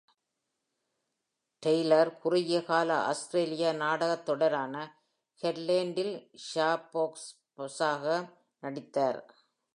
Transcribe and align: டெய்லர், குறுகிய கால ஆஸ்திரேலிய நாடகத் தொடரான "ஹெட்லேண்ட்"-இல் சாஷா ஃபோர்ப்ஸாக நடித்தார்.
டெய்லர், 1.63 2.19
குறுகிய 2.21 2.63
கால 2.63 2.97
ஆஸ்திரேலிய 3.01 3.73
நாடகத் 3.73 4.25
தொடரான 4.25 4.75
"ஹெட்லேண்ட்"-இல் 5.43 6.15
சாஷா 6.47 6.69
ஃபோர்ப்ஸாக 6.87 8.05
நடித்தார். 8.63 9.21